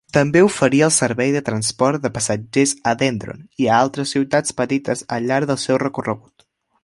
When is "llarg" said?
5.33-5.53